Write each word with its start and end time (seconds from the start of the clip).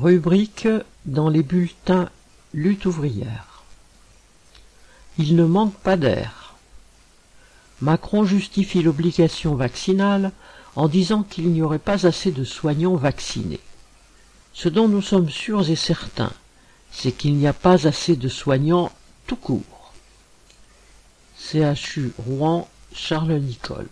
Rubrique 0.00 0.66
dans 1.04 1.28
les 1.28 1.42
bulletins 1.42 2.08
Lutte 2.54 2.86
ouvrière. 2.86 3.64
Il 5.18 5.36
ne 5.36 5.44
manque 5.44 5.74
pas 5.74 5.98
d'air. 5.98 6.54
Macron 7.82 8.24
justifie 8.24 8.82
l'obligation 8.82 9.56
vaccinale 9.56 10.32
en 10.74 10.88
disant 10.88 11.22
qu'il 11.22 11.50
n'y 11.50 11.60
aurait 11.60 11.78
pas 11.78 12.06
assez 12.06 12.30
de 12.30 12.44
soignants 12.44 12.96
vaccinés. 12.96 13.60
Ce 14.54 14.70
dont 14.70 14.88
nous 14.88 15.02
sommes 15.02 15.28
sûrs 15.28 15.68
et 15.68 15.76
certains, 15.76 16.32
c'est 16.90 17.12
qu'il 17.12 17.34
n'y 17.34 17.46
a 17.46 17.52
pas 17.52 17.86
assez 17.86 18.16
de 18.16 18.28
soignants 18.28 18.90
tout 19.26 19.36
court. 19.36 19.92
CHU 21.38 22.14
Rouen, 22.16 22.70
Charles 22.94 23.34
Nicole. 23.34 23.88